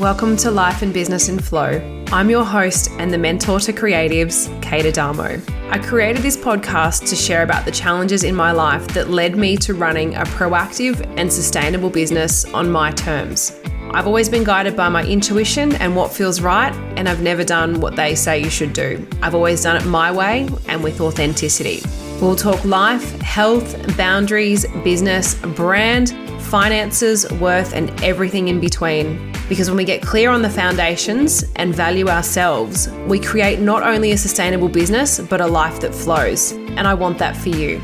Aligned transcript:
Welcome 0.00 0.38
to 0.38 0.50
Life 0.50 0.80
and 0.80 0.94
Business 0.94 1.28
in 1.28 1.38
Flow. 1.38 1.78
I'm 2.06 2.30
your 2.30 2.42
host 2.42 2.90
and 2.92 3.12
the 3.12 3.18
mentor 3.18 3.60
to 3.60 3.70
creatives, 3.70 4.48
Kate 4.62 4.86
Adamo. 4.86 5.38
I 5.68 5.78
created 5.78 6.22
this 6.22 6.38
podcast 6.38 7.06
to 7.10 7.14
share 7.14 7.42
about 7.42 7.66
the 7.66 7.70
challenges 7.70 8.24
in 8.24 8.34
my 8.34 8.50
life 8.50 8.88
that 8.94 9.10
led 9.10 9.36
me 9.36 9.58
to 9.58 9.74
running 9.74 10.14
a 10.14 10.22
proactive 10.22 11.04
and 11.18 11.30
sustainable 11.30 11.90
business 11.90 12.46
on 12.46 12.70
my 12.70 12.92
terms. 12.92 13.54
I've 13.90 14.06
always 14.06 14.30
been 14.30 14.42
guided 14.42 14.74
by 14.74 14.88
my 14.88 15.04
intuition 15.04 15.74
and 15.74 15.94
what 15.94 16.10
feels 16.10 16.40
right, 16.40 16.72
and 16.96 17.06
I've 17.06 17.20
never 17.20 17.44
done 17.44 17.82
what 17.82 17.94
they 17.94 18.14
say 18.14 18.42
you 18.42 18.48
should 18.48 18.72
do. 18.72 19.06
I've 19.20 19.34
always 19.34 19.62
done 19.62 19.76
it 19.76 19.84
my 19.84 20.10
way 20.10 20.48
and 20.66 20.82
with 20.82 21.02
authenticity. 21.02 21.82
We'll 22.22 22.36
talk 22.36 22.64
life, 22.64 23.20
health, 23.20 23.98
boundaries, 23.98 24.64
business, 24.82 25.34
brand, 25.34 26.16
finances, 26.44 27.30
worth, 27.32 27.74
and 27.74 27.90
everything 28.02 28.48
in 28.48 28.60
between. 28.60 29.30
Because 29.50 29.68
when 29.68 29.76
we 29.76 29.84
get 29.84 30.00
clear 30.00 30.30
on 30.30 30.42
the 30.42 30.48
foundations 30.48 31.42
and 31.56 31.74
value 31.74 32.06
ourselves, 32.06 32.88
we 33.08 33.18
create 33.18 33.58
not 33.58 33.82
only 33.82 34.12
a 34.12 34.16
sustainable 34.16 34.68
business, 34.68 35.18
but 35.18 35.40
a 35.40 35.46
life 35.48 35.80
that 35.80 35.92
flows. 35.92 36.52
And 36.52 36.86
I 36.86 36.94
want 36.94 37.18
that 37.18 37.36
for 37.36 37.48
you. 37.48 37.80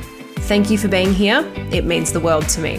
Thank 0.47 0.71
you 0.71 0.79
for 0.79 0.87
being 0.87 1.13
here. 1.13 1.43
It 1.73 1.85
means 1.85 2.13
the 2.13 2.21
world 2.21 2.49
to 2.51 2.61
me. 2.61 2.77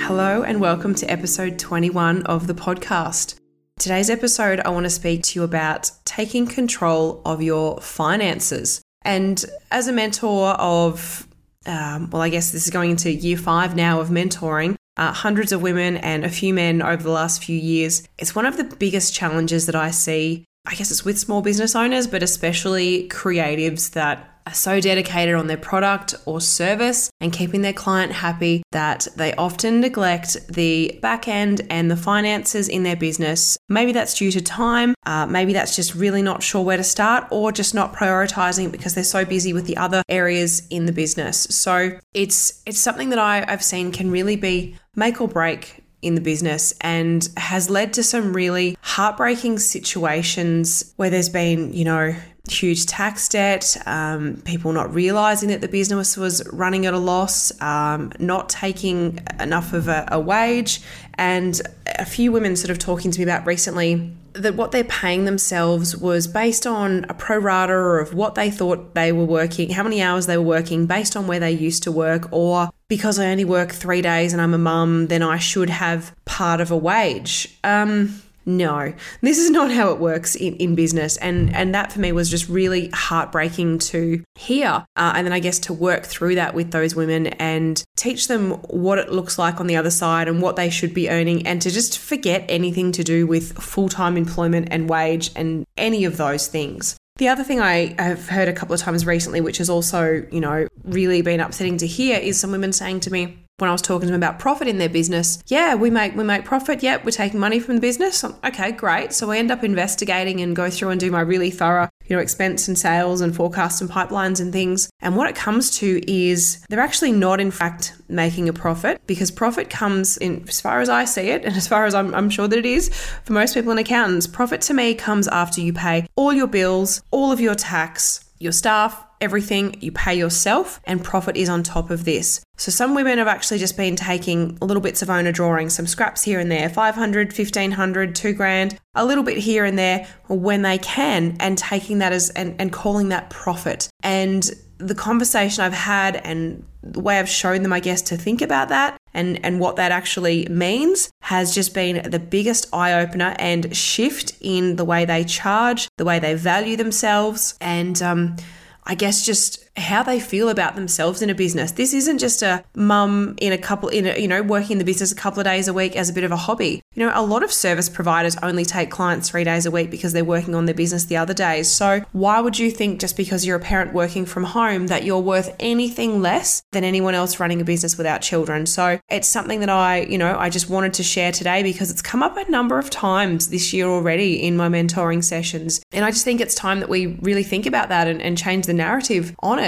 Hello, 0.00 0.44
and 0.44 0.62
welcome 0.62 0.94
to 0.94 1.06
episode 1.10 1.58
21 1.58 2.22
of 2.22 2.46
the 2.46 2.54
podcast. 2.54 3.34
Today's 3.78 4.08
episode, 4.08 4.60
I 4.60 4.70
want 4.70 4.84
to 4.84 4.90
speak 4.90 5.24
to 5.24 5.40
you 5.40 5.44
about 5.44 5.90
taking 6.06 6.46
control 6.46 7.20
of 7.26 7.42
your 7.42 7.82
finances. 7.82 8.80
And 9.02 9.44
as 9.70 9.88
a 9.88 9.92
mentor 9.92 10.52
of, 10.52 11.28
um, 11.66 12.08
well, 12.08 12.22
I 12.22 12.30
guess 12.30 12.50
this 12.50 12.64
is 12.64 12.70
going 12.70 12.92
into 12.92 13.12
year 13.12 13.36
five 13.36 13.76
now 13.76 14.00
of 14.00 14.08
mentoring, 14.08 14.76
uh, 14.96 15.12
hundreds 15.12 15.52
of 15.52 15.62
women 15.62 15.96
and 15.96 16.24
a 16.24 16.30
few 16.30 16.52
men 16.52 16.82
over 16.82 17.02
the 17.02 17.10
last 17.10 17.42
few 17.42 17.56
years, 17.56 18.06
it's 18.18 18.34
one 18.34 18.46
of 18.46 18.56
the 18.56 18.64
biggest 18.64 19.14
challenges 19.14 19.66
that 19.66 19.74
I 19.76 19.90
see. 19.90 20.44
I 20.66 20.74
guess 20.74 20.90
it's 20.90 21.04
with 21.04 21.18
small 21.18 21.42
business 21.42 21.74
owners, 21.74 22.06
but 22.06 22.22
especially 22.22 23.08
creatives 23.08 23.92
that 23.92 24.31
are 24.46 24.54
so 24.54 24.80
dedicated 24.80 25.34
on 25.34 25.46
their 25.46 25.56
product 25.56 26.14
or 26.26 26.40
service 26.40 27.10
and 27.20 27.32
keeping 27.32 27.62
their 27.62 27.72
client 27.72 28.12
happy 28.12 28.62
that 28.72 29.06
they 29.16 29.34
often 29.34 29.80
neglect 29.80 30.36
the 30.48 30.98
back 31.02 31.28
end 31.28 31.60
and 31.70 31.90
the 31.90 31.96
finances 31.96 32.68
in 32.68 32.82
their 32.82 32.96
business. 32.96 33.56
Maybe 33.68 33.92
that's 33.92 34.14
due 34.14 34.30
to 34.32 34.40
time, 34.40 34.94
uh, 35.06 35.26
maybe 35.26 35.52
that's 35.52 35.76
just 35.76 35.94
really 35.94 36.22
not 36.22 36.42
sure 36.42 36.64
where 36.64 36.76
to 36.76 36.84
start, 36.84 37.26
or 37.30 37.52
just 37.52 37.74
not 37.74 37.92
prioritizing 37.92 38.72
because 38.72 38.94
they're 38.94 39.04
so 39.04 39.24
busy 39.24 39.52
with 39.52 39.66
the 39.66 39.76
other 39.76 40.02
areas 40.08 40.66
in 40.70 40.86
the 40.86 40.92
business. 40.92 41.42
So 41.50 41.98
it's 42.14 42.62
it's 42.66 42.78
something 42.80 43.10
that 43.10 43.18
I, 43.18 43.44
I've 43.46 43.64
seen 43.64 43.92
can 43.92 44.10
really 44.10 44.36
be 44.36 44.76
make 44.94 45.20
or 45.20 45.28
break 45.28 45.82
in 46.02 46.16
the 46.16 46.20
business 46.20 46.74
and 46.80 47.28
has 47.36 47.70
led 47.70 47.92
to 47.94 48.02
some 48.02 48.32
really 48.32 48.76
heartbreaking 48.82 49.58
situations 49.58 50.92
where 50.96 51.10
there's 51.10 51.28
been, 51.28 51.72
you 51.72 51.84
know, 51.84 52.14
huge 52.50 52.86
tax 52.86 53.28
debt, 53.28 53.76
um, 53.86 54.42
people 54.44 54.72
not 54.72 54.92
realizing 54.92 55.48
that 55.50 55.60
the 55.60 55.68
business 55.68 56.16
was 56.16 56.46
running 56.52 56.86
at 56.86 56.94
a 56.94 56.98
loss, 56.98 57.52
um, 57.60 58.12
not 58.18 58.48
taking 58.48 59.20
enough 59.38 59.72
of 59.72 59.88
a, 59.88 60.08
a 60.10 60.18
wage, 60.18 60.80
and 61.14 61.60
a 61.86 62.04
few 62.04 62.32
women 62.32 62.56
sort 62.56 62.70
of 62.70 62.78
talking 62.78 63.10
to 63.10 63.18
me 63.18 63.22
about 63.22 63.46
recently 63.46 64.12
that 64.34 64.54
what 64.54 64.72
they're 64.72 64.84
paying 64.84 65.24
themselves 65.24 65.96
was 65.96 66.26
based 66.26 66.66
on 66.66 67.04
a 67.08 67.14
pro 67.14 67.36
rata 67.36 67.74
of 67.74 68.14
what 68.14 68.34
they 68.34 68.50
thought 68.50 68.94
they 68.94 69.12
were 69.12 69.24
working, 69.24 69.70
how 69.70 69.82
many 69.82 70.00
hours 70.00 70.26
they 70.26 70.36
were 70.36 70.42
working, 70.42 70.86
based 70.86 71.16
on 71.16 71.26
where 71.26 71.38
they 71.38 71.52
used 71.52 71.82
to 71.82 71.92
work, 71.92 72.32
or 72.32 72.70
because 72.88 73.18
I 73.18 73.30
only 73.30 73.44
work 73.44 73.72
three 73.72 74.02
days 74.02 74.32
and 74.32 74.40
I'm 74.40 74.54
a 74.54 74.58
mum, 74.58 75.08
then 75.08 75.22
I 75.22 75.38
should 75.38 75.70
have 75.70 76.14
part 76.24 76.60
of 76.60 76.70
a 76.70 76.76
wage. 76.76 77.56
Um, 77.62 78.22
no, 78.44 78.92
this 79.20 79.38
is 79.38 79.50
not 79.50 79.70
how 79.70 79.90
it 79.90 79.98
works 79.98 80.34
in, 80.34 80.54
in 80.56 80.74
business. 80.74 81.16
And, 81.18 81.54
and 81.54 81.74
that 81.74 81.92
for 81.92 82.00
me 82.00 82.12
was 82.12 82.30
just 82.30 82.48
really 82.48 82.88
heartbreaking 82.92 83.78
to 83.80 84.22
hear. 84.34 84.84
Uh, 84.96 85.12
and 85.14 85.26
then 85.26 85.32
I 85.32 85.40
guess 85.40 85.58
to 85.60 85.72
work 85.72 86.04
through 86.04 86.34
that 86.36 86.54
with 86.54 86.70
those 86.70 86.94
women 86.94 87.28
and 87.28 87.82
teach 87.96 88.28
them 88.28 88.52
what 88.68 88.98
it 88.98 89.10
looks 89.10 89.38
like 89.38 89.60
on 89.60 89.66
the 89.66 89.76
other 89.76 89.90
side 89.90 90.28
and 90.28 90.42
what 90.42 90.56
they 90.56 90.70
should 90.70 90.94
be 90.94 91.08
earning 91.08 91.46
and 91.46 91.62
to 91.62 91.70
just 91.70 91.98
forget 91.98 92.44
anything 92.48 92.92
to 92.92 93.04
do 93.04 93.26
with 93.26 93.52
full 93.58 93.88
time 93.88 94.16
employment 94.16 94.68
and 94.70 94.88
wage 94.88 95.30
and 95.36 95.66
any 95.76 96.04
of 96.04 96.16
those 96.16 96.46
things. 96.46 96.96
The 97.16 97.28
other 97.28 97.44
thing 97.44 97.60
I 97.60 97.94
have 98.02 98.28
heard 98.28 98.48
a 98.48 98.52
couple 98.52 98.74
of 98.74 98.80
times 98.80 99.04
recently, 99.04 99.40
which 99.40 99.58
has 99.58 99.68
also, 99.68 100.26
you 100.32 100.40
know, 100.40 100.66
really 100.84 101.20
been 101.20 101.40
upsetting 101.40 101.76
to 101.78 101.86
hear, 101.86 102.18
is 102.18 102.40
some 102.40 102.50
women 102.50 102.72
saying 102.72 103.00
to 103.00 103.12
me, 103.12 103.38
when 103.58 103.68
I 103.68 103.72
was 103.72 103.82
talking 103.82 104.08
to 104.08 104.12
them 104.12 104.20
about 104.20 104.38
profit 104.38 104.66
in 104.66 104.78
their 104.78 104.88
business, 104.88 105.42
yeah, 105.46 105.74
we 105.74 105.90
make 105.90 106.16
we 106.16 106.24
make 106.24 106.44
profit. 106.44 106.82
Yep, 106.82 107.04
we're 107.04 107.10
taking 107.12 107.38
money 107.38 107.60
from 107.60 107.76
the 107.76 107.80
business. 107.80 108.24
Okay, 108.24 108.72
great. 108.72 109.12
So 109.12 109.30
I 109.30 109.38
end 109.38 109.50
up 109.50 109.62
investigating 109.62 110.40
and 110.40 110.56
go 110.56 110.70
through 110.70 110.90
and 110.90 111.00
do 111.00 111.10
my 111.10 111.20
really 111.20 111.50
thorough, 111.50 111.88
you 112.06 112.16
know, 112.16 112.22
expense 112.22 112.66
and 112.66 112.78
sales 112.78 113.20
and 113.20 113.34
forecasts 113.34 113.80
and 113.80 113.90
pipelines 113.90 114.40
and 114.40 114.52
things. 114.52 114.90
And 115.00 115.16
what 115.16 115.28
it 115.28 115.36
comes 115.36 115.70
to 115.78 116.00
is 116.10 116.64
they're 116.68 116.80
actually 116.80 117.12
not 117.12 117.40
in 117.40 117.50
fact 117.50 117.94
making 118.08 118.48
a 118.48 118.52
profit 118.52 119.00
because 119.06 119.30
profit 119.30 119.70
comes 119.70 120.16
in 120.16 120.44
as 120.48 120.60
far 120.60 120.80
as 120.80 120.88
I 120.88 121.04
see 121.04 121.30
it, 121.30 121.44
and 121.44 121.56
as 121.56 121.68
far 121.68 121.86
as 121.86 121.94
I'm, 121.94 122.14
I'm 122.14 122.30
sure 122.30 122.48
that 122.48 122.58
it 122.58 122.66
is 122.66 122.88
for 123.24 123.32
most 123.32 123.54
people 123.54 123.72
in 123.72 123.78
accountants, 123.78 124.26
profit 124.26 124.60
to 124.62 124.74
me 124.74 124.94
comes 124.94 125.28
after 125.28 125.60
you 125.60 125.72
pay 125.72 126.06
all 126.16 126.32
your 126.32 126.46
bills, 126.46 127.02
all 127.10 127.30
of 127.30 127.40
your 127.40 127.54
tax, 127.54 128.24
your 128.38 128.52
staff, 128.52 129.04
everything 129.22 129.76
you 129.80 129.92
pay 129.92 130.14
yourself, 130.14 130.80
and 130.84 131.02
profit 131.02 131.36
is 131.36 131.48
on 131.48 131.62
top 131.62 131.90
of 131.90 132.04
this. 132.04 132.44
So 132.58 132.70
some 132.70 132.94
women 132.94 133.18
have 133.18 133.28
actually 133.28 133.58
just 133.58 133.76
been 133.76 133.96
taking 133.96 134.58
little 134.60 134.82
bits 134.82 135.00
of 135.00 135.08
owner 135.08 135.32
drawing, 135.32 135.70
some 135.70 135.86
scraps 135.86 136.22
here 136.22 136.38
and 136.38 136.50
there, 136.50 136.68
500, 136.68 137.28
1500, 137.28 138.14
2 138.14 138.32
grand, 138.34 138.78
a 138.94 139.04
little 139.04 139.24
bit 139.24 139.38
here 139.38 139.64
and 139.64 139.78
there 139.78 140.06
when 140.28 140.62
they 140.62 140.78
can 140.78 141.36
and 141.40 141.56
taking 141.56 141.98
that 141.98 142.12
as 142.12 142.30
and, 142.30 142.54
and 142.60 142.72
calling 142.72 143.08
that 143.08 143.30
profit. 143.30 143.88
And 144.02 144.50
the 144.78 144.94
conversation 144.94 145.64
I've 145.64 145.72
had 145.72 146.16
and 146.16 146.64
the 146.82 147.00
way 147.00 147.18
I've 147.18 147.28
shown 147.28 147.62
them, 147.62 147.72
I 147.72 147.80
guess, 147.80 148.02
to 148.02 148.16
think 148.16 148.42
about 148.42 148.68
that 148.68 148.98
and, 149.14 149.44
and 149.44 149.60
what 149.60 149.76
that 149.76 149.92
actually 149.92 150.46
means 150.50 151.10
has 151.22 151.54
just 151.54 151.74
been 151.74 152.10
the 152.10 152.18
biggest 152.18 152.68
eye 152.72 152.92
opener 152.92 153.36
and 153.38 153.74
shift 153.76 154.36
in 154.40 154.76
the 154.76 154.84
way 154.84 155.04
they 155.04 155.24
charge, 155.24 155.88
the 155.98 156.04
way 156.04 156.18
they 156.18 156.34
value 156.34 156.76
themselves, 156.76 157.54
and 157.60 158.02
um, 158.02 158.36
I 158.84 158.94
guess 158.94 159.24
just 159.24 159.64
how 159.76 160.02
they 160.02 160.20
feel 160.20 160.48
about 160.48 160.74
themselves 160.74 161.22
in 161.22 161.30
a 161.30 161.34
business. 161.34 161.72
This 161.72 161.94
isn't 161.94 162.18
just 162.18 162.42
a 162.42 162.64
mum 162.74 163.34
in 163.40 163.52
a 163.52 163.58
couple 163.58 163.88
in 163.88 164.06
a, 164.06 164.18
you 164.18 164.28
know 164.28 164.42
working 164.42 164.72
in 164.72 164.78
the 164.78 164.84
business 164.84 165.12
a 165.12 165.16
couple 165.16 165.40
of 165.40 165.44
days 165.44 165.68
a 165.68 165.72
week 165.72 165.96
as 165.96 166.10
a 166.10 166.12
bit 166.12 166.24
of 166.24 166.32
a 166.32 166.36
hobby. 166.36 166.82
You 166.94 167.06
know, 167.06 167.12
a 167.14 167.24
lot 167.24 167.42
of 167.42 167.52
service 167.52 167.88
providers 167.88 168.36
only 168.42 168.64
take 168.64 168.90
clients 168.90 169.30
3 169.30 169.44
days 169.44 169.64
a 169.64 169.70
week 169.70 169.90
because 169.90 170.12
they're 170.12 170.24
working 170.24 170.54
on 170.54 170.66
their 170.66 170.74
business 170.74 171.04
the 171.06 171.16
other 171.16 171.34
days. 171.34 171.70
So, 171.70 172.02
why 172.12 172.40
would 172.40 172.58
you 172.58 172.70
think 172.70 173.00
just 173.00 173.16
because 173.16 173.46
you're 173.46 173.56
a 173.56 173.60
parent 173.60 173.94
working 173.94 174.26
from 174.26 174.44
home 174.44 174.88
that 174.88 175.04
you're 175.04 175.20
worth 175.20 175.54
anything 175.58 176.20
less 176.20 176.62
than 176.72 176.84
anyone 176.84 177.14
else 177.14 177.40
running 177.40 177.60
a 177.60 177.64
business 177.64 177.96
without 177.96 178.20
children? 178.20 178.66
So, 178.66 179.00
it's 179.08 179.28
something 179.28 179.60
that 179.60 179.70
I, 179.70 180.00
you 180.02 180.18
know, 180.18 180.36
I 180.38 180.50
just 180.50 180.68
wanted 180.68 180.92
to 180.94 181.02
share 181.02 181.32
today 181.32 181.62
because 181.62 181.90
it's 181.90 182.02
come 182.02 182.22
up 182.22 182.36
a 182.36 182.50
number 182.50 182.78
of 182.78 182.90
times 182.90 183.48
this 183.48 183.72
year 183.72 183.86
already 183.86 184.42
in 184.42 184.56
my 184.56 184.68
mentoring 184.68 185.24
sessions. 185.24 185.82
And 185.92 186.04
I 186.04 186.10
just 186.10 186.24
think 186.24 186.40
it's 186.40 186.54
time 186.54 186.80
that 186.80 186.88
we 186.88 187.06
really 187.22 187.42
think 187.42 187.64
about 187.64 187.88
that 187.88 188.06
and, 188.06 188.20
and 188.20 188.36
change 188.36 188.66
the 188.66 188.74
narrative 188.74 189.34
on 189.42 189.58
it. 189.58 189.61